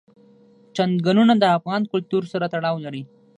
[0.75, 3.03] چنګلونه د افغان کلتور سره تړاو لري.